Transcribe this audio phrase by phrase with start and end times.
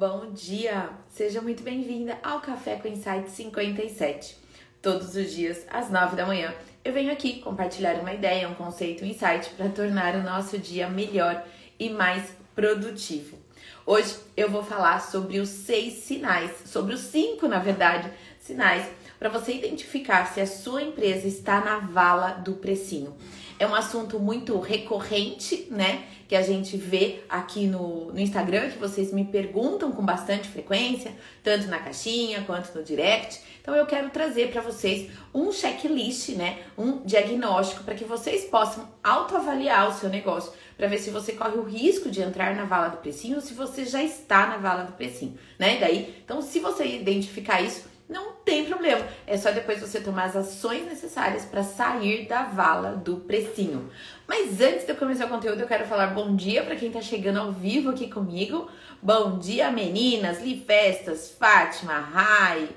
[0.00, 0.88] Bom dia!
[1.10, 4.34] Seja muito bem-vinda ao Café com Insight 57.
[4.80, 9.04] Todos os dias, às 9 da manhã, eu venho aqui compartilhar uma ideia, um conceito,
[9.04, 11.44] um insight para tornar o nosso dia melhor
[11.78, 13.36] e mais produtivo.
[13.84, 19.28] Hoje eu vou falar sobre os seis sinais, sobre os cinco, na verdade, sinais para
[19.28, 23.14] você identificar se a sua empresa está na vala do precinho.
[23.60, 26.04] É um assunto muito recorrente, né?
[26.26, 31.12] Que a gente vê aqui no, no Instagram, que vocês me perguntam com bastante frequência,
[31.42, 33.38] tanto na caixinha quanto no direct.
[33.60, 36.60] Então eu quero trazer para vocês um checklist, né?
[36.78, 41.58] Um diagnóstico para que vocês possam autoavaliar o seu negócio, para ver se você corre
[41.58, 44.84] o risco de entrar na vala do precinho ou se você já está na vala
[44.84, 45.76] do precinho, né?
[45.78, 49.06] Daí, então se você identificar isso, não tem problema.
[49.24, 53.88] É só depois você tomar as ações necessárias para sair da vala do precinho.
[54.26, 57.00] Mas antes de eu começar o conteúdo, eu quero falar bom dia para quem está
[57.00, 58.68] chegando ao vivo aqui comigo.
[59.00, 62.68] Bom dia, meninas, Li Festas, Fátima, Rai,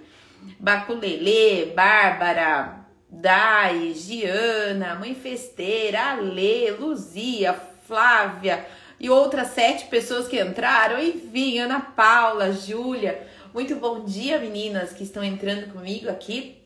[0.60, 8.66] Baculele, Bárbara, Dai, Giana, Mãe Festeira, Ale, Luzia, Flávia
[9.00, 11.02] e outras sete pessoas que entraram.
[11.02, 13.33] Enfim, Ana Paula, Júlia.
[13.54, 16.58] Muito bom dia, meninas que estão entrando comigo aqui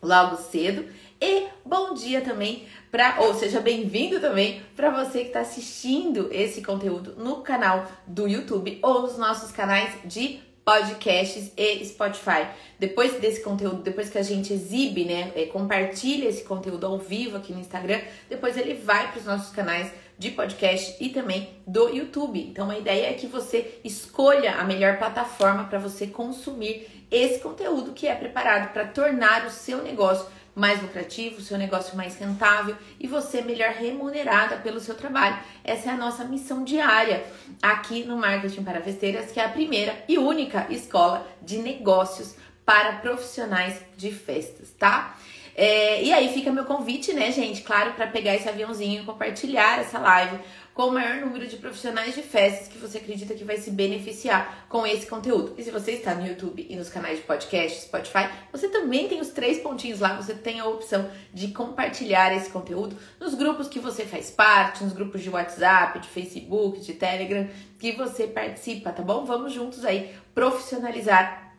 [0.00, 0.84] logo cedo.
[1.20, 6.62] E bom dia também para, ou seja, bem-vindo também para você que está assistindo esse
[6.62, 12.46] conteúdo no canal do YouTube ou nos nossos canais de podcasts e Spotify.
[12.78, 17.38] Depois desse conteúdo, depois que a gente exibe, né, é, compartilha esse conteúdo ao vivo
[17.38, 21.88] aqui no Instagram, depois ele vai para os nossos canais de podcast e também do
[21.88, 22.38] YouTube.
[22.38, 27.94] Então a ideia é que você escolha a melhor plataforma para você consumir esse conteúdo
[27.94, 32.76] que é preparado para tornar o seu negócio mais lucrativo, o seu negócio mais rentável
[33.00, 35.38] e você melhor remunerada pelo seu trabalho.
[35.64, 37.24] Essa é a nossa missão diária
[37.62, 42.98] aqui no Marketing para Festeiras, que é a primeira e única escola de negócios para
[42.98, 45.16] profissionais de festas, tá?
[45.62, 47.60] É, e aí fica meu convite, né, gente?
[47.60, 50.38] Claro, para pegar esse aviãozinho e compartilhar essa live
[50.72, 54.64] com o maior número de profissionais de festas que você acredita que vai se beneficiar
[54.70, 55.54] com esse conteúdo.
[55.58, 59.20] E se você está no YouTube e nos canais de podcast, Spotify, você também tem
[59.20, 63.78] os três pontinhos lá, você tem a opção de compartilhar esse conteúdo nos grupos que
[63.78, 67.46] você faz parte, nos grupos de WhatsApp, de Facebook, de Telegram,
[67.78, 69.26] que você participa, tá bom?
[69.26, 71.52] Vamos juntos aí profissionalizar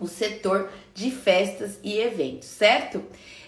[0.00, 3.04] o setor de festas e eventos, certo?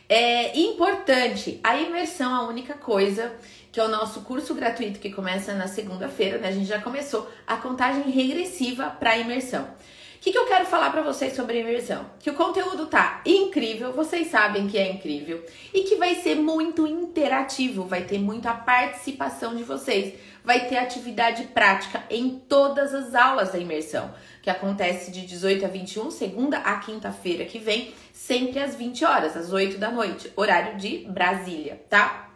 [0.08, 3.34] É importante, a imersão, a única coisa
[3.72, 6.46] que é o nosso curso gratuito que começa na segunda-feira, né?
[6.46, 9.64] A gente já começou a contagem regressiva para a imersão.
[9.64, 12.06] O que, que eu quero falar para vocês sobre a imersão?
[12.20, 16.86] Que o conteúdo tá incrível, vocês sabem que é incrível e que vai ser muito
[16.86, 23.52] interativo, vai ter muita participação de vocês, vai ter atividade prática em todas as aulas
[23.52, 28.76] da imersão que acontece de 18 a 21, segunda a quinta-feira que vem, sempre às
[28.76, 32.28] 20 horas, às 8 da noite, horário de Brasília, tá?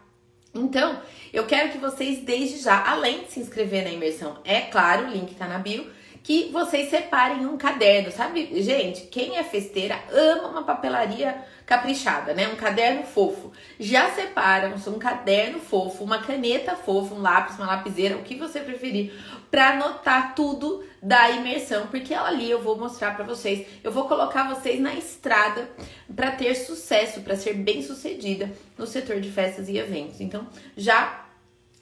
[0.53, 0.99] Então,
[1.31, 5.11] eu quero que vocês, desde já, além de se inscrever na imersão, é claro, o
[5.11, 5.87] link tá na bio,
[6.29, 8.61] que vocês separem um caderno, sabe?
[8.61, 12.47] Gente, quem é festeira ama uma papelaria caprichada, né?
[12.49, 13.51] Um caderno fofo.
[13.79, 18.59] Já separam um caderno fofo, uma caneta fofa, um lápis, uma lapiseira, o que você
[18.59, 19.11] preferir,
[19.49, 24.47] para anotar tudo da imersão, porque ali eu vou mostrar para vocês, eu vou colocar
[24.53, 25.67] vocês na estrada
[26.15, 30.21] para ter sucesso, para ser bem-sucedida no setor de festas e eventos.
[30.21, 30.45] Então,
[30.77, 31.25] já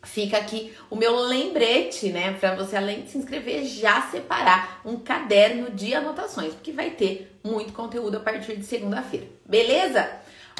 [0.07, 4.97] fica aqui o meu lembrete, né, para você além de se inscrever já separar um
[4.97, 9.27] caderno de anotações, porque vai ter muito conteúdo a partir de segunda-feira.
[9.45, 10.09] Beleza?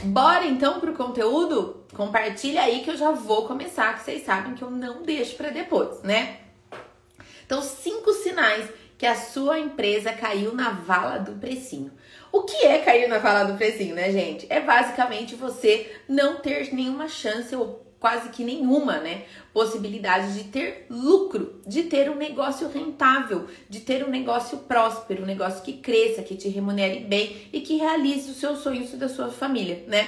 [0.04, 1.86] Bora então pro conteúdo?
[1.96, 5.50] Compartilha aí que eu já vou começar, que vocês sabem que eu não deixo para
[5.50, 6.38] depois, né?
[7.46, 11.92] Então, cinco sinais que a sua empresa caiu na vala do precinho.
[12.32, 14.46] O que é cair na vala do precinho, né, gente?
[14.50, 20.86] É basicamente você não ter nenhuma chance ou quase que nenhuma, né, possibilidade de ter
[20.90, 26.22] lucro, de ter um negócio rentável, de ter um negócio próspero, um negócio que cresça,
[26.22, 30.08] que te remunere bem e que realize os seus sonhos da sua família, né?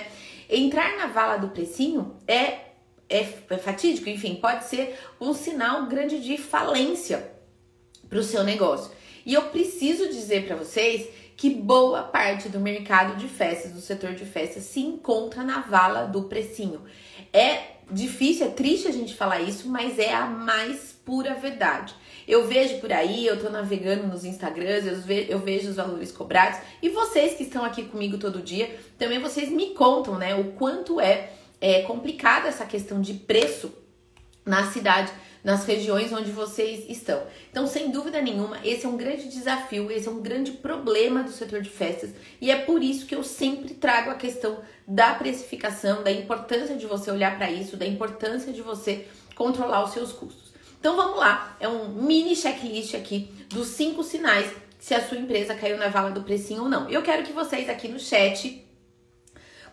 [0.49, 2.69] Entrar na vala do precinho é
[3.09, 7.31] é, é fatídico, enfim, pode ser um sinal grande de falência
[8.07, 8.91] para o seu negócio.
[9.25, 14.13] E eu preciso dizer para vocês que boa parte do mercado de festas, do setor
[14.13, 16.81] de festas, se encontra na vala do precinho.
[17.33, 21.93] É difícil, é triste a gente falar isso, mas é a mais pura verdade.
[22.27, 26.11] Eu vejo por aí, eu tô navegando nos Instagrams, eu, ve eu vejo os valores
[26.11, 30.51] cobrados, e vocês que estão aqui comigo todo dia, também vocês me contam, né, o
[30.51, 33.71] quanto é, é complicada essa questão de preço
[34.45, 35.11] na cidade
[35.43, 37.21] nas regiões onde vocês estão.
[37.49, 41.31] Então, sem dúvida nenhuma, esse é um grande desafio, esse é um grande problema do
[41.31, 46.03] setor de festas e é por isso que eu sempre trago a questão da precificação,
[46.03, 49.05] da importância de você olhar para isso, da importância de você
[49.35, 50.49] controlar os seus custos.
[50.79, 54.49] Então vamos lá, é um mini checklist aqui dos cinco sinais
[54.79, 56.89] se a sua empresa caiu na vala do precinho ou não.
[56.89, 58.65] Eu quero que vocês aqui no chat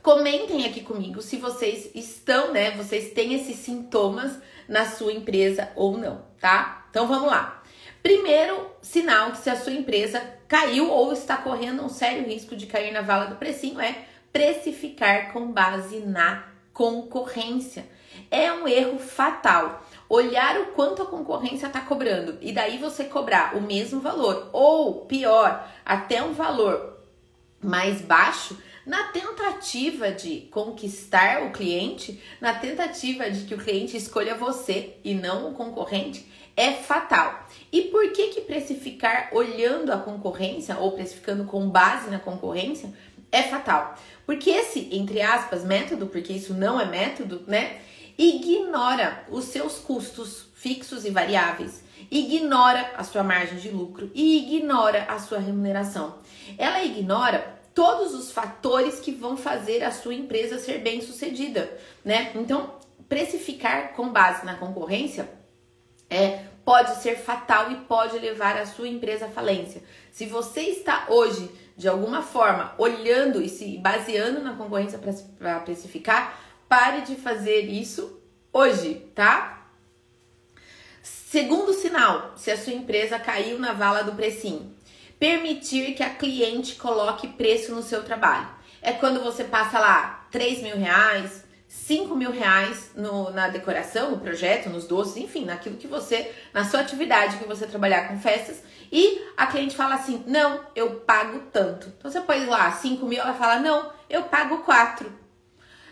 [0.02, 5.96] comentem aqui comigo se vocês estão, né, vocês têm esses sintomas na sua empresa ou
[5.96, 6.86] não, tá?
[6.90, 7.62] Então vamos lá.
[8.02, 12.66] Primeiro sinal que se a sua empresa caiu ou está correndo um sério risco de
[12.66, 17.86] cair na vala do precinho é precificar com base na concorrência.
[18.30, 19.84] É um erro fatal.
[20.08, 25.06] Olhar o quanto a concorrência está cobrando e daí você cobrar o mesmo valor ou
[25.06, 27.00] pior, até um valor
[27.60, 34.36] mais baixo, na tentativa de conquistar o cliente, na tentativa de que o cliente escolha
[34.36, 36.24] você e não o concorrente,
[36.56, 37.46] é fatal.
[37.72, 42.94] E por que que precificar olhando a concorrência ou precificando com base na concorrência
[43.32, 43.96] é fatal?
[44.24, 47.80] Porque esse, entre aspas, método, porque isso não é método, né?
[48.16, 55.04] Ignora os seus custos fixos e variáveis, ignora a sua margem de lucro e ignora
[55.08, 56.18] a sua remuneração.
[56.56, 61.70] Ela ignora todos os fatores que vão fazer a sua empresa ser bem sucedida,
[62.02, 62.32] né?
[62.34, 62.74] Então,
[63.06, 65.28] precificar com base na concorrência
[66.08, 69.82] é pode ser fatal e pode levar a sua empresa à falência.
[70.10, 74.98] Se você está hoje de alguma forma olhando e se baseando na concorrência
[75.38, 78.22] para precificar, pare de fazer isso
[78.54, 79.68] hoje, tá?
[81.02, 84.74] Segundo sinal, se a sua empresa caiu na vala do precinho,
[85.18, 88.48] permitir que a cliente coloque preço no seu trabalho.
[88.82, 94.18] É quando você passa lá 3 mil reais, 5 mil reais no, na decoração, no
[94.18, 98.62] projeto, nos doces, enfim, naquilo que você, na sua atividade que você trabalhar com festas,
[98.92, 101.92] e a cliente fala assim: não, eu pago tanto.
[101.98, 105.26] Então você põe lá 5 mil, ela fala: não, eu pago 4.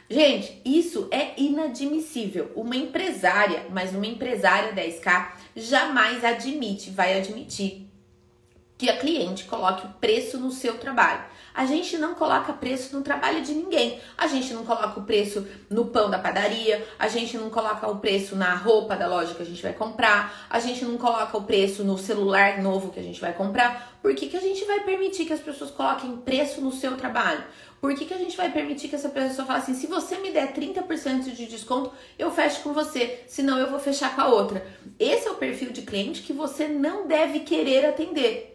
[0.08, 2.52] Gente, isso é inadmissível.
[2.54, 7.83] Uma empresária, mas uma empresária 10K jamais admite, vai admitir
[8.76, 11.24] que a cliente coloque o preço no seu trabalho.
[11.54, 14.00] A gente não coloca preço no trabalho de ninguém.
[14.18, 17.98] A gente não coloca o preço no pão da padaria, a gente não coloca o
[17.98, 21.44] preço na roupa da loja que a gente vai comprar, a gente não coloca o
[21.44, 23.96] preço no celular novo que a gente vai comprar.
[24.02, 27.44] Por que, que a gente vai permitir que as pessoas coloquem preço no seu trabalho?
[27.80, 30.32] Por que, que a gente vai permitir que essa pessoa fale assim: se você me
[30.32, 34.66] der 30% de desconto, eu fecho com você, senão eu vou fechar com a outra?
[34.98, 38.53] Esse é o perfil de cliente que você não deve querer atender.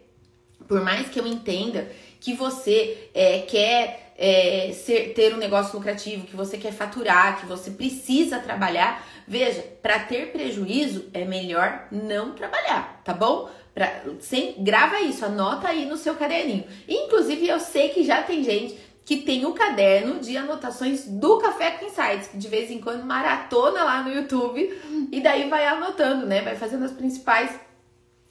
[0.70, 1.90] Por mais que eu entenda
[2.20, 7.46] que você é, quer é, ser, ter um negócio lucrativo, que você quer faturar, que
[7.46, 13.50] você precisa trabalhar, veja, para ter prejuízo é melhor não trabalhar, tá bom?
[13.74, 16.64] Pra, sem, grava isso, anota aí no seu caderninho.
[16.88, 21.72] Inclusive, eu sei que já tem gente que tem o caderno de anotações do Café
[21.72, 26.26] com Insights, que de vez em quando maratona lá no YouTube e daí vai anotando,
[26.26, 26.42] né?
[26.42, 27.58] Vai fazendo as principais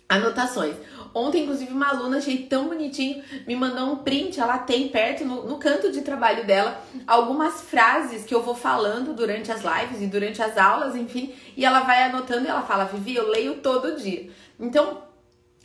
[0.09, 0.75] anotações.
[1.13, 4.39] Ontem, inclusive, uma aluna, achei tão bonitinho, me mandou um print.
[4.39, 9.13] Ela tem perto, no, no, canto de trabalho dela, algumas frases que eu vou falando
[9.13, 11.33] durante as lives e durante as aulas, enfim.
[11.57, 14.29] E ela vai anotando e ela fala: Vivi, eu leio todo dia.
[14.59, 15.03] Então,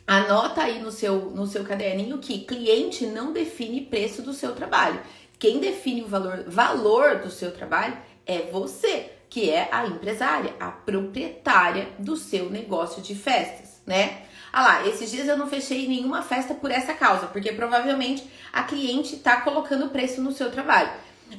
[0.07, 4.99] anota aí no seu, no seu caderninho que cliente não define preço do seu trabalho.
[5.37, 10.71] Quem define o valor, valor do seu trabalho é você, que é a empresária, a
[10.71, 14.24] proprietária do seu negócio de festas, né?
[14.57, 18.63] Ah lá, esses dias eu não fechei nenhuma festa por essa causa, porque provavelmente a
[18.63, 20.93] cliente tá colocando preço no seu trabalho.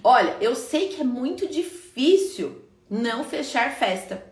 [0.05, 4.23] Olha, eu sei que é muito difícil não fechar festa.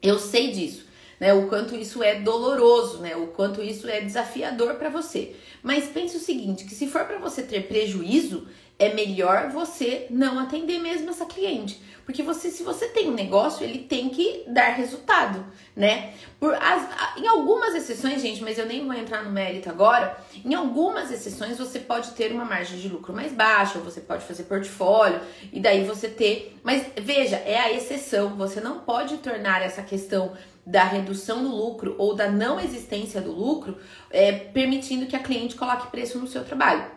[0.00, 0.85] Eu sei disso,
[1.20, 1.34] né?
[1.34, 3.16] O quanto isso é doloroso, né?
[3.16, 5.34] O quanto isso é desafiador para você.
[5.62, 8.46] Mas pense o seguinte, que se for para você ter prejuízo,
[8.78, 11.80] é melhor você não atender mesmo essa cliente.
[12.04, 15.44] Porque você, se você tem um negócio, ele tem que dar resultado,
[15.74, 16.14] né?
[16.38, 20.16] Por as, em algumas exceções, gente, mas eu nem vou entrar no mérito agora.
[20.44, 24.24] Em algumas exceções, você pode ter uma margem de lucro mais baixa, ou você pode
[24.24, 25.20] fazer portfólio,
[25.52, 26.56] e daí você ter.
[26.62, 28.36] Mas veja, é a exceção.
[28.36, 30.32] Você não pode tornar essa questão
[30.66, 33.78] da redução do lucro ou da não existência do lucro,
[34.10, 36.96] é, permitindo que a cliente coloque preço no seu trabalho.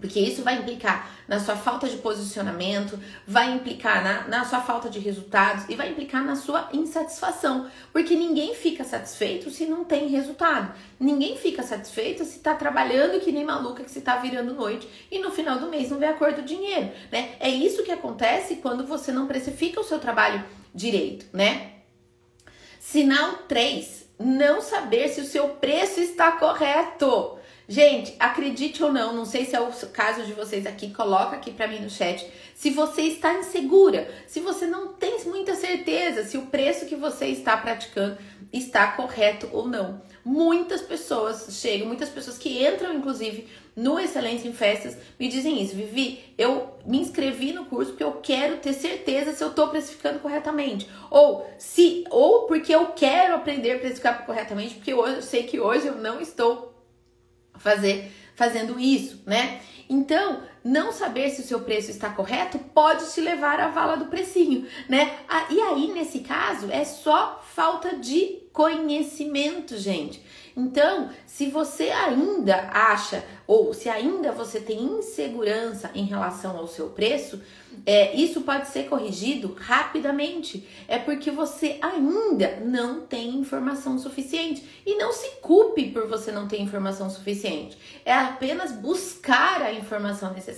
[0.00, 4.90] Porque isso vai implicar na sua falta de posicionamento, vai implicar na, na sua falta
[4.90, 7.68] de resultados e vai implicar na sua insatisfação.
[7.92, 10.74] Porque ninguém fica satisfeito se não tem resultado.
[11.00, 15.18] Ninguém fica satisfeito se está trabalhando que nem maluca, que se está virando noite e
[15.18, 17.30] no final do mês não vê a cor do dinheiro, né?
[17.40, 20.44] É isso que acontece quando você não precifica o seu trabalho
[20.74, 21.75] direito, né?
[22.88, 27.36] Sinal 3, não saber se o seu preço está correto.
[27.68, 31.50] Gente, acredite ou não, não sei se é o caso de vocês aqui, coloca aqui
[31.50, 32.24] para mim no chat.
[32.54, 37.26] Se você está insegura, se você não tem muita certeza se o preço que você
[37.26, 38.16] está praticando
[38.52, 40.00] está correto ou não.
[40.24, 45.74] Muitas pessoas chegam, muitas pessoas que entram, inclusive, no Excelência em Festas, me dizem isso.
[45.74, 50.20] Vivi, eu me inscrevi no curso porque eu quero ter certeza se eu estou precificando
[50.20, 50.88] corretamente.
[51.10, 55.58] Ou se, ou porque eu quero aprender a precificar corretamente, porque hoje eu sei que
[55.58, 56.75] hoje eu não estou
[57.66, 59.60] fazer, fazendo isso, né?
[59.90, 64.06] Então, não saber se o seu preço está correto pode te levar à vala do
[64.06, 65.18] precinho, né?
[65.28, 70.20] Ah, e aí, nesse caso, é só falta de conhecimento, gente.
[70.56, 76.88] Então, se você ainda acha ou se ainda você tem insegurança em relação ao seu
[76.88, 77.42] preço,
[77.84, 80.66] é, isso pode ser corrigido rapidamente.
[80.88, 84.66] É porque você ainda não tem informação suficiente.
[84.86, 87.76] E não se culpe por você não ter informação suficiente.
[88.02, 90.55] É apenas buscar a informação necessária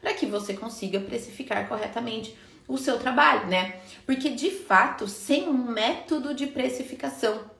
[0.00, 2.36] para que você consiga precificar corretamente
[2.68, 3.80] o seu trabalho, né?
[4.06, 7.50] Porque de fato, sem um método de precificação,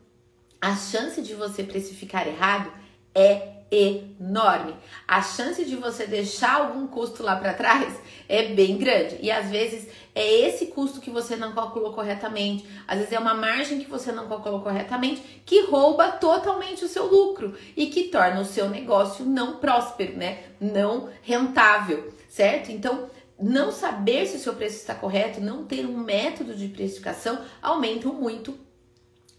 [0.61, 2.73] a chance de você precificar errado
[3.15, 4.75] é enorme.
[5.09, 7.99] A chance de você deixar algum custo lá para trás
[8.29, 9.19] é bem grande.
[9.23, 13.33] E às vezes é esse custo que você não calculou corretamente, às vezes é uma
[13.33, 18.43] margem que você não calculou corretamente que rouba totalmente o seu lucro e que torna
[18.43, 20.43] o seu negócio não próspero, né?
[20.61, 22.71] Não rentável, certo?
[22.71, 23.09] Então,
[23.41, 28.13] não saber se o seu preço está correto, não ter um método de precificação aumentam
[28.13, 28.55] muito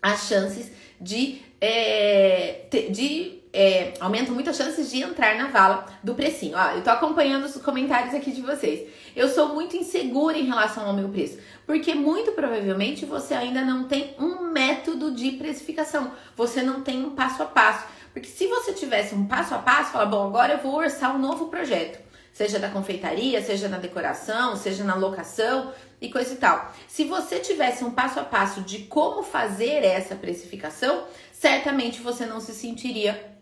[0.01, 6.15] as chances de, é, de é, aumentam muito as chances de entrar na vala do
[6.15, 6.57] precinho.
[6.57, 8.89] Ó, eu tô acompanhando os comentários aqui de vocês.
[9.15, 13.83] Eu sou muito insegura em relação ao meu preço, porque muito provavelmente você ainda não
[13.83, 17.85] tem um método de precificação, você não tem um passo a passo.
[18.11, 21.19] Porque se você tivesse um passo a passo, fala, bom, agora eu vou orçar um
[21.19, 21.99] novo projeto,
[22.31, 26.71] seja da confeitaria, seja na decoração, seja na locação, e coisa e tal.
[26.87, 32.41] Se você tivesse um passo a passo de como fazer essa precificação, certamente você não
[32.41, 33.32] se sentiria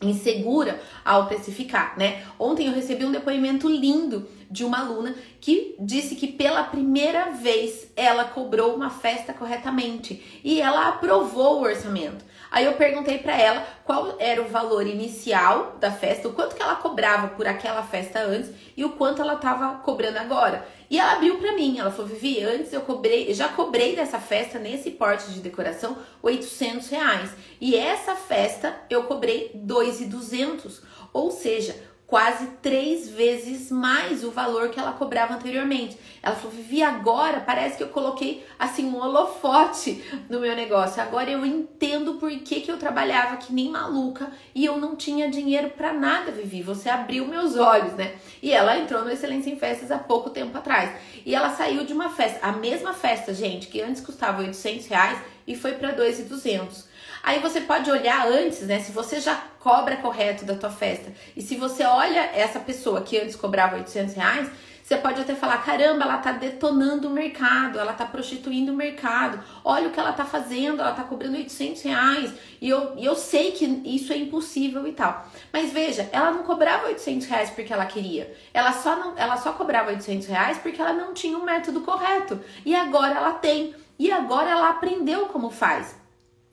[0.00, 2.24] insegura ao precificar, né?
[2.38, 7.88] Ontem eu recebi um depoimento lindo de uma aluna que disse que pela primeira vez
[7.94, 12.24] ela cobrou uma festa corretamente e ela aprovou o orçamento.
[12.50, 16.62] Aí eu perguntei para ela qual era o valor inicial da festa, o quanto que
[16.62, 20.66] ela cobrava por aquela festa antes e o quanto ela estava cobrando agora.
[20.90, 24.58] E ela abriu para mim, ela falou: Vivi, antes eu cobrei, já cobrei dessa festa
[24.58, 27.30] nesse porte de decoração 800 reais.
[27.60, 30.82] E essa festa eu cobrei 2,200.
[31.12, 31.76] Ou seja,
[32.10, 35.96] quase três vezes mais o valor que ela cobrava anteriormente.
[36.22, 41.02] Ela falou: Vivi, agora parece que eu coloquei assim um holofote no meu negócio.
[41.02, 45.30] Agora eu entendo por que, que eu trabalhava que nem maluca e eu não tinha
[45.30, 46.62] dinheiro para nada, Vivi.
[46.62, 48.14] Você abriu meus olhos, né?
[48.42, 50.90] E ela entrou no Excelência em Festas há pouco tempo atrás.
[51.24, 55.18] E ela saiu de uma festa, a mesma festa, gente, que antes custava 800 reais
[55.46, 56.88] e foi para 2,200.
[57.22, 58.80] Aí você pode olhar antes, né?
[58.80, 63.18] Se você já cobra correto da tua festa e se você olha essa pessoa que
[63.18, 64.50] antes cobrava 800 reais,
[64.90, 69.40] você pode até falar: caramba, ela tá detonando o mercado, ela tá prostituindo o mercado,
[69.64, 72.34] olha o que ela tá fazendo, ela tá cobrando 800 reais.
[72.60, 75.28] E eu, e eu sei que isso é impossível e tal.
[75.52, 79.52] Mas veja, ela não cobrava 800 reais porque ela queria, ela só, não, ela só
[79.52, 82.40] cobrava 800 reais porque ela não tinha o um método correto.
[82.66, 85.94] E agora ela tem, e agora ela aprendeu como faz.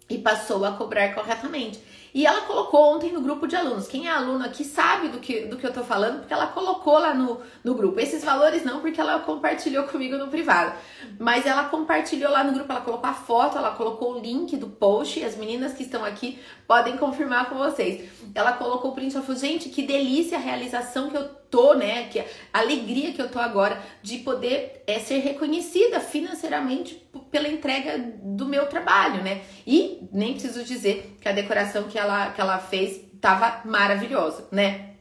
[0.07, 1.81] E passou a cobrar corretamente.
[2.13, 3.87] E ela colocou ontem no grupo de alunos.
[3.87, 6.97] Quem é aluno aqui sabe do que, do que eu tô falando, porque ela colocou
[6.97, 7.99] lá no, no grupo.
[7.99, 10.73] Esses valores não, porque ela compartilhou comigo no privado.
[11.19, 14.67] Mas ela compartilhou lá no grupo, ela colocou a foto, ela colocou o link do
[14.67, 15.19] post.
[15.19, 18.09] E as meninas que estão aqui podem confirmar com vocês.
[18.33, 22.07] Ela colocou o print, ela falou, gente, que delícia a realização que eu tô, né?
[22.09, 26.95] Que a alegria que eu tô agora de poder é, ser reconhecida financeiramente
[27.31, 29.41] pela entrega do meu trabalho, né?
[29.65, 34.91] E nem preciso dizer que a decoração que ela, que ela fez tava maravilhosa, né?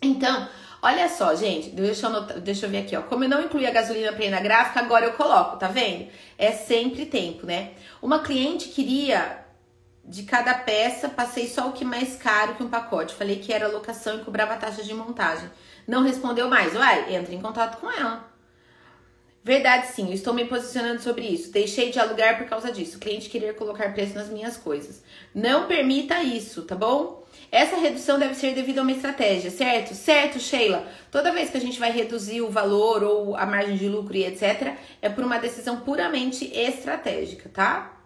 [0.00, 0.48] Então,
[0.82, 3.02] olha só, gente, deixa eu, deixa eu ver aqui, ó.
[3.02, 6.08] Como eu não incluí a gasolina na gráfica, agora eu coloco, tá vendo?
[6.36, 7.70] É sempre tempo, né?
[8.00, 9.42] Uma cliente queria
[10.04, 13.14] de cada peça, passei só o que mais caro que um pacote.
[13.14, 15.48] Falei que era locação e cobrava taxa de montagem.
[15.86, 16.74] Não respondeu mais.
[16.74, 18.32] Uai, entra em contato com ela.
[19.44, 21.50] Verdade, sim, estou me posicionando sobre isso.
[21.50, 22.96] Deixei de alugar por causa disso.
[22.96, 25.02] O cliente queria colocar preço nas minhas coisas.
[25.34, 27.22] Não permita isso, tá bom?
[27.50, 29.94] Essa redução deve ser devido a uma estratégia, certo?
[29.94, 30.86] Certo, Sheila.
[31.10, 34.24] Toda vez que a gente vai reduzir o valor ou a margem de lucro e
[34.24, 38.01] etc., é por uma decisão puramente estratégica, tá?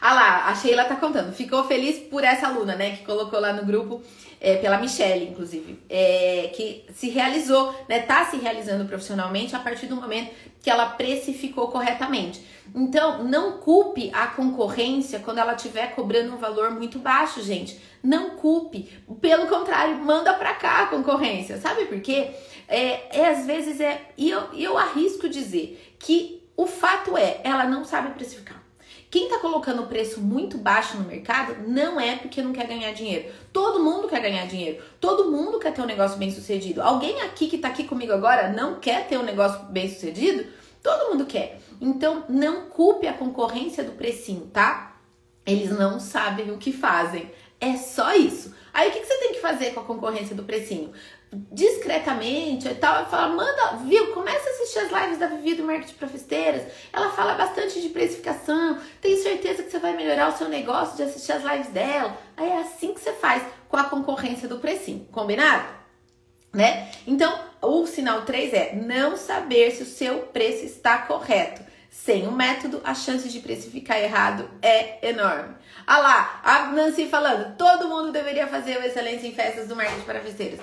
[0.00, 1.32] Ah lá, a Sheila tá contando.
[1.32, 2.96] Ficou feliz por essa aluna, né?
[2.96, 4.02] Que colocou lá no grupo,
[4.40, 5.78] é, pela Michelle, inclusive.
[5.88, 8.00] É, que se realizou, né?
[8.00, 10.30] Tá se realizando profissionalmente a partir do momento
[10.62, 12.44] que ela precificou corretamente.
[12.74, 17.80] Então, não culpe a concorrência quando ela estiver cobrando um valor muito baixo, gente.
[18.02, 18.90] Não culpe.
[19.20, 21.56] Pelo contrário, manda pra cá a concorrência.
[21.58, 22.30] Sabe por quê?
[22.68, 24.10] É, é às vezes é.
[24.16, 28.65] E eu, eu arrisco dizer que o fato é, ela não sabe precificar.
[29.10, 32.92] Quem tá colocando o preço muito baixo no mercado não é porque não quer ganhar
[32.92, 33.32] dinheiro.
[33.52, 34.82] Todo mundo quer ganhar dinheiro.
[35.00, 36.82] Todo mundo quer ter um negócio bem sucedido.
[36.82, 40.46] Alguém aqui que tá aqui comigo agora não quer ter um negócio bem sucedido?
[40.82, 41.60] Todo mundo quer.
[41.80, 44.96] Então, não culpe a concorrência do precinho, tá?
[45.44, 47.30] Eles não sabem o que fazem.
[47.60, 48.54] É só isso.
[48.76, 50.92] Aí o que, que você tem que fazer com a concorrência do precinho?
[51.50, 55.94] discretamente e tal, fala, manda, viu, começa a assistir as lives da Vivi do Marketing
[55.94, 56.62] Profesteiras.
[56.92, 58.78] Ela fala bastante de precificação.
[59.00, 62.16] Tenho certeza que você vai melhorar o seu negócio de assistir as lives dela.
[62.36, 65.66] Aí é assim que você faz com a concorrência do precinho, combinado?
[66.52, 66.90] Né?
[67.06, 71.60] Então, o sinal 3 é não saber se o seu preço está correto.
[72.04, 75.56] Sem o método, a chance de precificar errado é enorme.
[75.86, 80.02] Ah lá, a Nancy falando, todo mundo deveria fazer o Excelência em Festas do Marketing
[80.02, 80.60] para Festeiros.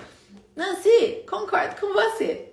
[0.55, 2.51] Nancy, concordo com você.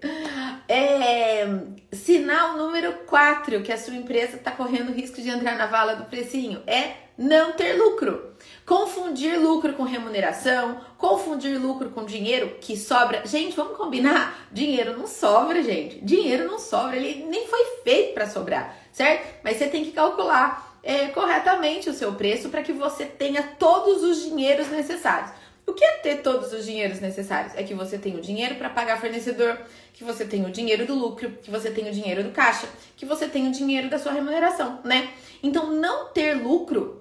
[0.67, 1.47] É,
[1.93, 6.07] sinal número 4 que a sua empresa está correndo risco de entrar na vala do
[6.07, 8.30] precinho é não ter lucro.
[8.71, 13.27] Confundir lucro com remuneração, confundir lucro com dinheiro que sobra.
[13.27, 14.47] Gente, vamos combinar?
[14.53, 15.99] Dinheiro não sobra, gente.
[16.05, 19.27] Dinheiro não sobra, ele nem foi feito para sobrar, certo?
[19.43, 24.05] Mas você tem que calcular é, corretamente o seu preço para que você tenha todos
[24.05, 25.33] os dinheiros necessários.
[25.67, 27.53] O que é ter todos os dinheiros necessários?
[27.57, 29.59] É que você tem o dinheiro para pagar fornecedor,
[29.93, 33.05] que você tem o dinheiro do lucro, que você tem o dinheiro do caixa, que
[33.05, 35.11] você tem o dinheiro da sua remuneração, né?
[35.43, 37.00] Então, não ter lucro,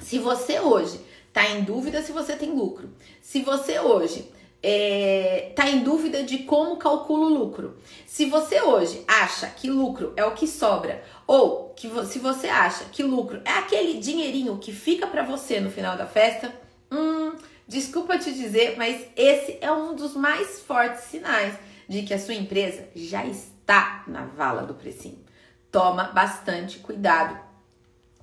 [0.00, 1.00] se você hoje
[1.32, 2.90] tá em dúvida se você tem lucro,
[3.20, 4.30] se você hoje
[4.62, 7.78] é, tá em dúvida de como calcula o lucro.
[8.06, 12.84] Se você hoje acha que lucro é o que sobra, ou que se você acha
[12.86, 16.52] que lucro é aquele dinheirinho que fica para você no final da festa,
[16.92, 17.32] hum,
[17.70, 21.56] Desculpa te dizer, mas esse é um dos mais fortes sinais
[21.88, 25.24] de que a sua empresa já está na vala do precinho.
[25.70, 27.38] Toma bastante cuidado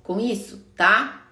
[0.02, 1.27] com isso, tá?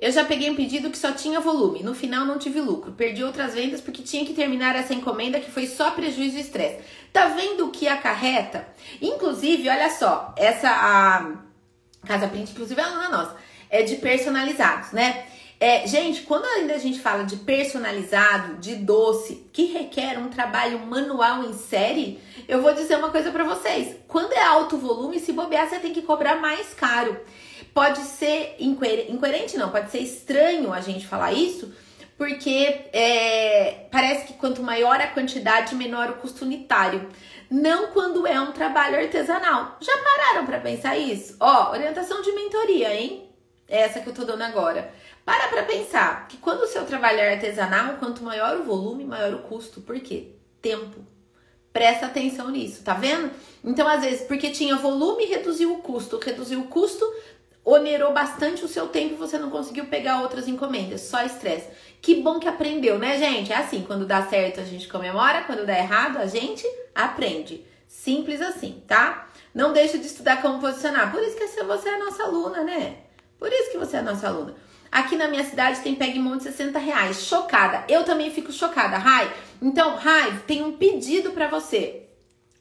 [0.00, 2.92] Eu já peguei um pedido que só tinha volume, no final não tive lucro.
[2.92, 6.78] Perdi outras vendas porque tinha que terminar essa encomenda que foi só prejuízo e estresse.
[7.12, 8.66] Tá vendo o que acarreta?
[9.02, 11.32] Inclusive, olha só, essa a
[12.06, 13.36] Casa Print, inclusive é aluna nossa,
[13.68, 15.26] é de personalizados, né?
[15.62, 20.78] É, gente, quando ainda a gente fala de personalizado, de doce, que requer um trabalho
[20.86, 23.96] manual em série, eu vou dizer uma coisa para vocês.
[24.08, 27.20] Quando é alto volume, se bobear, você tem que cobrar mais caro.
[27.72, 31.72] Pode ser incoerente, incoerente não, pode ser estranho a gente falar isso,
[32.16, 37.08] porque é, parece que quanto maior a quantidade, menor o custo unitário.
[37.50, 39.76] Não quando é um trabalho artesanal.
[39.80, 41.36] Já pararam para pensar isso?
[41.40, 43.28] Ó, orientação de mentoria, hein?
[43.66, 44.92] Essa que eu tô dando agora.
[45.24, 49.32] Para para pensar que quando o seu trabalho é artesanal, quanto maior o volume, maior
[49.34, 49.80] o custo.
[49.80, 50.32] Por quê?
[50.60, 51.04] Tempo.
[51.72, 53.30] Presta atenção nisso, tá vendo?
[53.62, 56.18] Então, às vezes, porque tinha volume, reduziu o custo.
[56.18, 57.04] Reduziu o custo,
[57.64, 61.02] onerou bastante o seu tempo você não conseguiu pegar outras encomendas.
[61.02, 61.68] Só estresse.
[62.00, 63.52] Que bom que aprendeu, né, gente?
[63.52, 67.64] É assim, quando dá certo a gente comemora, quando dá errado a gente aprende.
[67.86, 69.28] Simples assim, tá?
[69.54, 71.10] Não deixe de estudar como posicionar.
[71.10, 72.96] Por isso que você é a nossa aluna, né?
[73.38, 74.54] Por isso que você é a nossa aluna.
[74.92, 77.22] Aqui na minha cidade tem Pegmont 60 reais.
[77.22, 77.84] Chocada.
[77.88, 79.32] Eu também fico chocada, Rai.
[79.62, 82.09] Então, Rai, tem um pedido para você.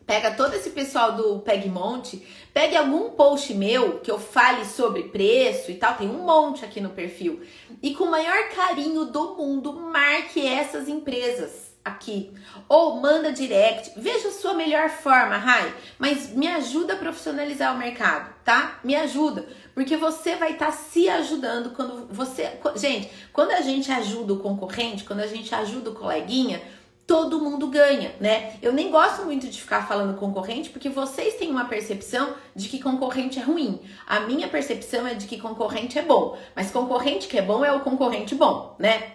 [0.10, 2.20] Pega todo esse pessoal do Pegmont,
[2.52, 6.82] pegue algum post meu que eu fale sobre preço e tal, tem um monte aqui
[6.82, 7.44] no perfil.
[7.80, 12.32] E com o maior carinho do mundo, marque essas empresas aqui.
[12.68, 13.92] Ou manda direct.
[13.98, 15.72] Veja a sua melhor forma, Rai.
[16.00, 18.80] Mas me ajuda a profissionalizar o mercado, tá?
[18.84, 19.48] Me ajuda.
[19.76, 22.58] Porque você vai estar tá se ajudando quando você.
[22.76, 26.62] Gente, quando a gente ajuda o concorrente, quando a gente ajuda o coleguinha,
[27.10, 28.54] todo mundo ganha, né?
[28.62, 32.80] Eu nem gosto muito de ficar falando concorrente, porque vocês têm uma percepção de que
[32.80, 33.82] concorrente é ruim.
[34.06, 36.38] A minha percepção é de que concorrente é bom.
[36.56, 39.12] Mas concorrente que é bom é o concorrente bom, né?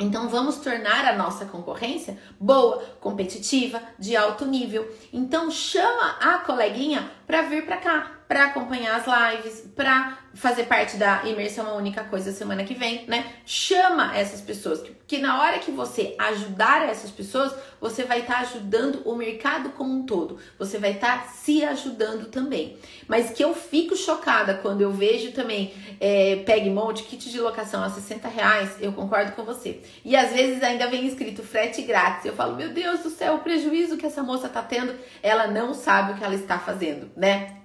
[0.00, 4.92] Então vamos tornar a nossa concorrência boa, competitiva, de alto nível.
[5.12, 10.98] Então chama a coleguinha para vir para cá, para acompanhar as lives, para fazer parte
[10.98, 13.24] da imersão uma única coisa semana que vem, né?
[13.46, 18.40] Chama essas pessoas, que na hora que você ajudar essas pessoas, você vai estar tá
[18.40, 20.38] ajudando o mercado como um todo.
[20.58, 22.76] Você vai estar tá se ajudando também.
[23.08, 27.82] Mas que eu fico chocada quando eu vejo também é, Peg Monte, kit de locação
[27.82, 29.80] a 60 reais, eu concordo com você.
[30.04, 32.26] E às vezes ainda vem escrito frete grátis.
[32.26, 35.72] Eu falo, meu Deus do céu, o prejuízo que essa moça tá tendo, ela não
[35.72, 37.57] sabe o que ela está fazendo, né?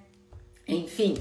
[0.66, 1.16] Enfim.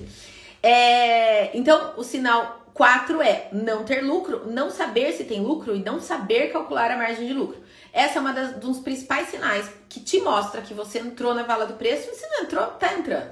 [0.62, 5.84] É, então, o sinal 4 é não ter lucro, não saber se tem lucro e
[5.84, 7.62] não saber calcular a margem de lucro.
[7.92, 11.66] Essa é uma das, dos principais sinais que te mostra que você entrou na vala
[11.66, 13.32] do preço e se não entrou, tá entrando.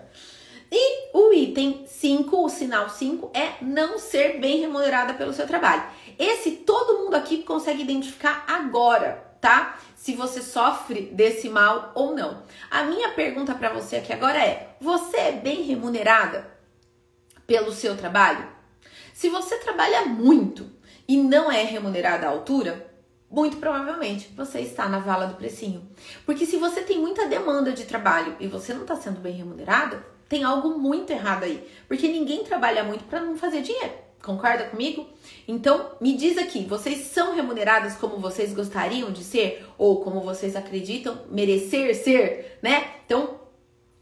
[0.72, 5.84] E o item 5, o sinal 5, é não ser bem remunerada pelo seu trabalho.
[6.18, 9.78] Esse todo mundo aqui consegue identificar agora, tá?
[9.96, 12.44] Se você sofre desse mal ou não.
[12.70, 16.50] A minha pergunta para você aqui agora é: você é bem remunerada
[17.46, 18.48] pelo seu trabalho?
[19.14, 20.70] Se você trabalha muito
[21.08, 22.90] e não é remunerada à altura,
[23.30, 25.90] muito provavelmente você está na vala do precinho.
[26.26, 30.06] Porque se você tem muita demanda de trabalho e você não está sendo bem remunerada,
[30.28, 31.68] tem algo muito errado aí.
[31.88, 33.94] Porque ninguém trabalha muito para não fazer dinheiro.
[34.24, 35.08] Concorda comigo?
[35.48, 40.56] Então, me diz aqui, vocês são remuneradas como vocês gostariam de ser ou como vocês
[40.56, 42.86] acreditam merecer ser, né?
[43.06, 43.40] Então,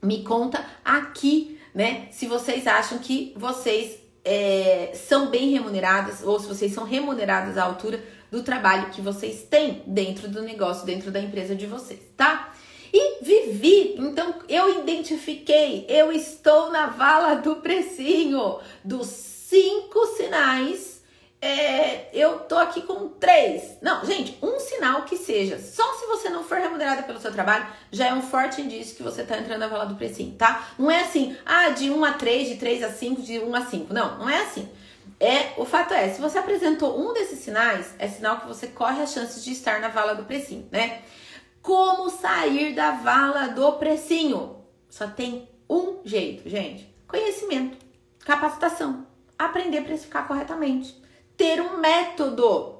[0.02, 2.08] me conta aqui, né?
[2.12, 7.64] Se vocês acham que vocês é, são bem remuneradas ou se vocês são remuneradas à
[7.64, 12.54] altura do trabalho que vocês têm dentro do negócio, dentro da empresa de vocês, tá?
[12.92, 21.00] E vivi, então eu identifiquei, eu estou na vala do precinho, dos cinco sinais.
[21.42, 23.78] É, eu tô aqui com três.
[23.82, 25.58] Não, gente, um sinal que seja.
[25.58, 29.04] Só se você não for remunerada pelo seu trabalho, já é um forte indício que
[29.04, 30.70] você tá entrando na vala do precinho, tá?
[30.78, 33.66] Não é assim, ah, de 1 a 3, de 3 a 5, de 1 a
[33.66, 33.94] 5.
[33.94, 34.70] Não, não é assim.
[35.18, 39.02] É, o fato é, se você apresentou um desses sinais, é sinal que você corre
[39.02, 41.02] as chances de estar na vala do precinho, né?
[41.62, 44.58] Como sair da vala do precinho?
[44.90, 47.78] Só tem um jeito, gente: conhecimento,
[48.26, 49.08] capacitação
[49.40, 51.02] aprender a precificar corretamente,
[51.38, 52.80] ter um método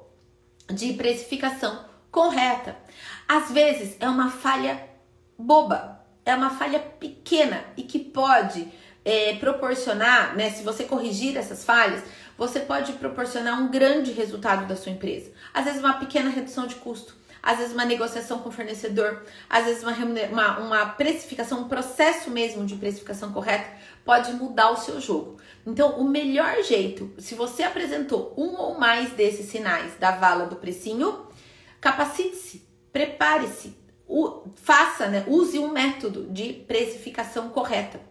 [0.68, 2.76] de precificação correta.
[3.26, 4.86] Às vezes é uma falha
[5.38, 8.68] boba, é uma falha pequena e que pode
[9.02, 10.50] é, proporcionar, né?
[10.50, 12.02] Se você corrigir essas falhas,
[12.36, 15.32] você pode proporcionar um grande resultado da sua empresa.
[15.54, 19.64] Às vezes uma pequena redução de custo, às vezes uma negociação com o fornecedor, às
[19.64, 19.94] vezes uma,
[20.26, 23.70] uma, uma precificação, um processo mesmo de precificação correta
[24.04, 25.38] pode mudar o seu jogo.
[25.66, 30.56] Então, o melhor jeito, se você apresentou um ou mais desses sinais da vala do
[30.56, 31.26] precinho,
[31.80, 33.76] capacite-se, prepare-se,
[34.56, 38.09] faça, né, use um método de precificação correta.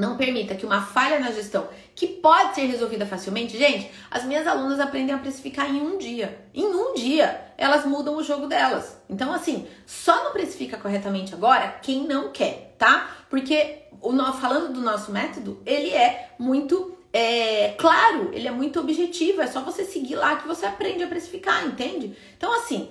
[0.00, 4.46] Não permita que uma falha na gestão, que pode ser resolvida facilmente, gente, as minhas
[4.46, 6.46] alunas aprendem a precificar em um dia.
[6.54, 8.98] Em um dia, elas mudam o jogo delas.
[9.10, 13.10] Então, assim, só não precifica corretamente agora quem não quer, tá?
[13.28, 19.42] Porque o falando do nosso método, ele é muito é, claro, ele é muito objetivo.
[19.42, 22.16] É só você seguir lá que você aprende a precificar, entende?
[22.38, 22.88] Então, assim,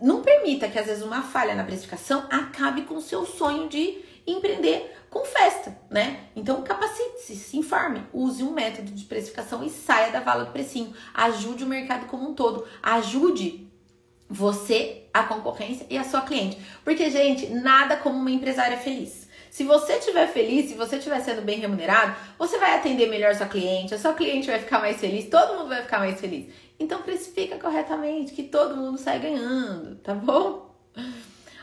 [0.00, 4.02] não permita que às vezes uma falha na precificação acabe com o seu sonho de
[4.26, 6.20] empreender com festa, né?
[6.34, 10.94] Então capacite-se, se informe, use um método de precificação e saia da vala do precinho.
[11.12, 13.70] Ajude o mercado como um todo, ajude
[14.28, 16.58] você, a concorrência e a sua cliente.
[16.82, 19.28] Porque, gente, nada como uma empresária feliz.
[19.50, 23.46] Se você estiver feliz, se você estiver sendo bem remunerado, você vai atender melhor sua
[23.46, 26.50] cliente, a sua cliente vai ficar mais feliz, todo mundo vai ficar mais feliz.
[26.80, 30.74] Então precifica corretamente, que todo mundo sai ganhando, tá bom?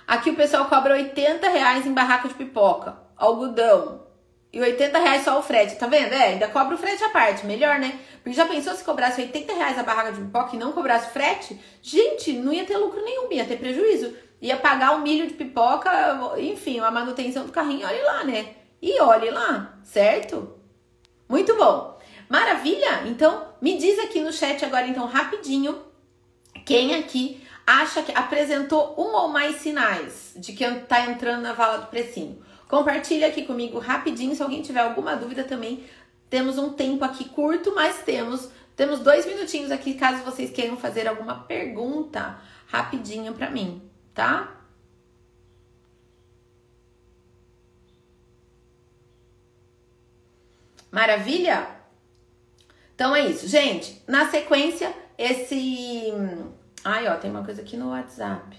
[0.06, 4.08] Aqui o pessoal cobra 80 reais em barraca de pipoca, algodão.
[4.52, 6.12] E 80 reais só o frete, tá vendo?
[6.12, 8.00] É, ainda cobra o frete à parte, melhor, né?
[8.24, 11.60] Porque já pensou se cobrasse 80 reais a barraca de pipoca e não cobrasse frete?
[11.84, 15.92] Gente, não ia ter lucro nenhum, ia ter prejuízo ia pagar o milho de pipoca,
[16.38, 18.56] enfim, a manutenção do carrinho, olhe lá, né?
[18.82, 20.56] E olhe lá, certo?
[21.28, 22.00] Muito bom.
[22.30, 23.04] Maravilha?
[23.06, 25.82] Então, me diz aqui no chat agora, então, rapidinho,
[26.66, 31.80] quem aqui acha que apresentou um ou mais sinais de que tá entrando na vala
[31.80, 32.42] do precinho.
[32.70, 35.84] Compartilha aqui comigo rapidinho, se alguém tiver alguma dúvida também.
[36.30, 41.06] Temos um tempo aqui curto, mas temos temos dois minutinhos aqui caso vocês queiram fazer
[41.06, 44.54] alguma pergunta rapidinha para mim tá?
[50.92, 51.68] Maravilha?
[52.94, 54.04] Então é isso, gente.
[54.06, 56.12] Na sequência, esse.
[56.84, 58.58] Ai, ó, tem uma coisa aqui no WhatsApp.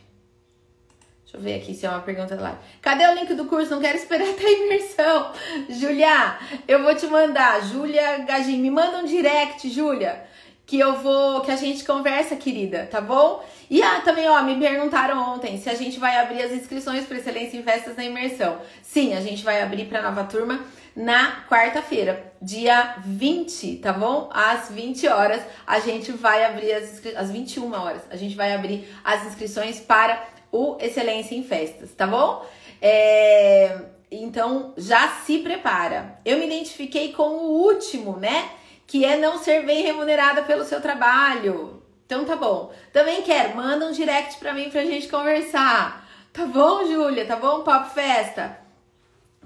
[1.30, 2.58] Deixa eu ver aqui se é uma pergunta lá.
[2.82, 3.70] Cadê o link do curso?
[3.70, 5.32] Não quero esperar até a imersão.
[5.68, 7.62] Júlia, eu vou te mandar.
[7.62, 10.24] Júlia Gagin, me manda um direct, Júlia,
[10.66, 13.44] que eu vou, que a gente conversa, querida, tá bom?
[13.70, 17.18] E ah, também, ó, me perguntaram ontem se a gente vai abrir as inscrições para
[17.18, 18.60] excelência em festas na imersão.
[18.82, 20.64] Sim, a gente vai abrir para nova turma
[20.96, 24.28] na quarta-feira, dia 20, tá bom?
[24.32, 28.52] Às 20 horas, a gente vai abrir as inscrições, às 21 horas, a gente vai
[28.52, 32.44] abrir as inscrições para o Excelência em Festas, tá bom?
[32.80, 33.78] É,
[34.10, 36.18] então já se prepara.
[36.24, 38.50] Eu me identifiquei com o último, né?
[38.86, 41.82] Que é não ser bem remunerada pelo seu trabalho.
[42.06, 42.72] Então tá bom.
[42.92, 46.08] Também quero, manda um direct pra mim pra gente conversar.
[46.32, 47.24] Tá bom, Júlia?
[47.24, 48.58] Tá bom, Papo Festa?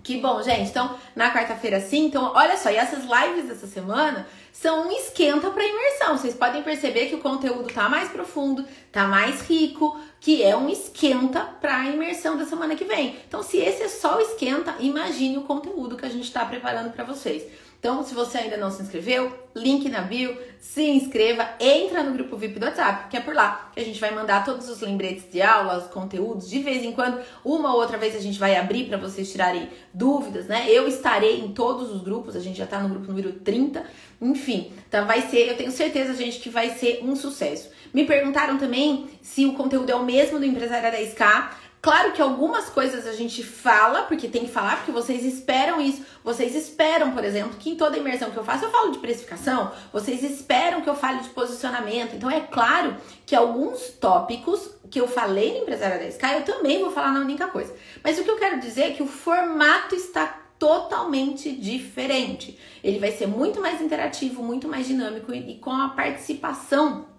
[0.04, 0.68] Que bom, gente.
[0.68, 2.04] Então, na quarta-feira sim.
[2.04, 6.18] Então, olha só, e essas lives dessa semana são um esquenta para imersão.
[6.18, 10.68] Vocês podem perceber que o conteúdo tá mais profundo, tá mais rico, que é um
[10.68, 13.16] esquenta para a imersão da semana que vem.
[13.26, 16.92] Então, se esse é só o esquenta, imagine o conteúdo que a gente está preparando
[16.92, 17.42] para vocês.
[17.78, 22.36] Então, se você ainda não se inscreveu, link na bio, se inscreva, entra no grupo
[22.36, 25.30] VIP do WhatsApp, que é por lá que a gente vai mandar todos os lembretes
[25.30, 28.86] de aulas, conteúdos, de vez em quando, uma ou outra vez a gente vai abrir
[28.86, 30.66] para vocês tirarem dúvidas, né?
[30.68, 33.84] Eu estarei em todos os grupos, a gente já tá no grupo número 30,
[34.20, 37.68] enfim, então vai ser, eu tenho certeza, gente, que vai ser um sucesso.
[37.92, 41.50] Me perguntaram também se o conteúdo é o mesmo do Empresária 10K.
[41.84, 46.02] Claro que algumas coisas a gente fala, porque tem que falar, porque vocês esperam isso.
[46.24, 49.70] Vocês esperam, por exemplo, que em toda imersão que eu faço eu falo de precificação,
[49.92, 52.16] vocês esperam que eu fale de posicionamento.
[52.16, 56.90] Então é claro que alguns tópicos que eu falei no Empresária 10K, eu também vou
[56.90, 57.76] falar na única coisa.
[58.02, 60.24] Mas o que eu quero dizer é que o formato está
[60.58, 62.58] totalmente diferente.
[62.82, 67.12] Ele vai ser muito mais interativo, muito mais dinâmico e, e com a participação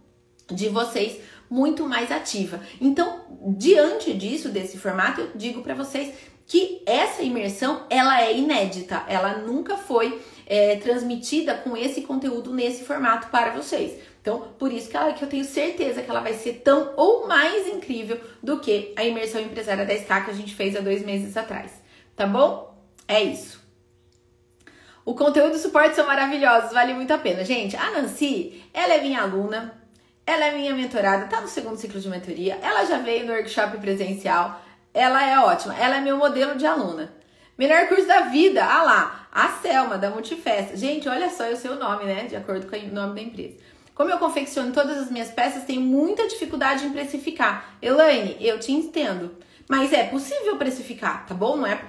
[0.51, 2.59] de vocês muito mais ativa.
[2.79, 3.25] Então,
[3.57, 6.13] diante disso, desse formato, eu digo para vocês
[6.47, 12.83] que essa imersão ela é inédita, ela nunca foi é, transmitida com esse conteúdo nesse
[12.83, 13.99] formato para vocês.
[14.21, 17.27] Então, por isso que, ela, que eu tenho certeza que ela vai ser tão ou
[17.27, 21.35] mais incrível do que a imersão empresária 10K que a gente fez há dois meses
[21.37, 21.71] atrás.
[22.15, 22.75] Tá bom?
[23.07, 23.63] É isso.
[25.03, 27.45] O conteúdo e o suporte são maravilhosos, vale muito a pena.
[27.45, 29.79] Gente, a Nancy, ela é minha aluna,
[30.25, 32.57] ela é minha mentorada, tá no segundo ciclo de mentoria.
[32.61, 34.59] Ela já veio no workshop presencial.
[34.93, 35.77] Ela é ótima.
[35.77, 37.13] Ela é meu modelo de aluna.
[37.57, 38.65] Melhor curso da vida.
[38.65, 40.75] Ah lá, a Selma da Multifesta.
[40.75, 42.23] Gente, olha só o seu nome, né?
[42.23, 43.57] De acordo com o nome da empresa.
[43.93, 47.77] Como eu confecciono todas as minhas peças, tenho muita dificuldade em precificar.
[47.81, 49.37] Elaine, eu te entendo.
[49.69, 51.55] Mas é possível precificar, tá bom?
[51.57, 51.79] Não é?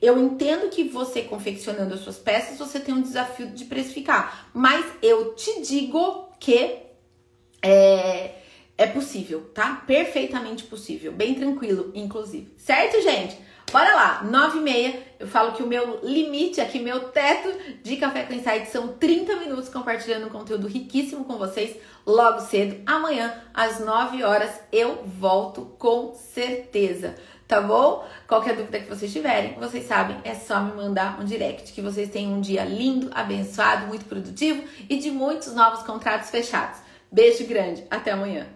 [0.00, 4.48] Eu entendo que você confeccionando as suas peças, você tem um desafio de precificar.
[4.52, 6.83] Mas eu te digo que
[7.64, 8.34] é,
[8.76, 9.82] é possível, tá?
[9.86, 11.12] Perfeitamente possível.
[11.12, 12.52] Bem tranquilo, inclusive.
[12.58, 13.38] Certo, gente?
[13.72, 17.48] Bora lá, 9 e meia, eu falo que o meu limite aqui, meu teto
[17.82, 22.80] de Café com Insight são 30 minutos compartilhando um conteúdo riquíssimo com vocês logo cedo.
[22.86, 27.16] Amanhã, às 9 horas, eu volto com certeza,
[27.48, 28.06] tá bom?
[28.28, 31.72] Qualquer dúvida que vocês tiverem, vocês sabem, é só me mandar um direct.
[31.72, 36.83] Que vocês tenham um dia lindo, abençoado, muito produtivo e de muitos novos contratos fechados.
[37.14, 38.48] Beijo grande, até amanhã.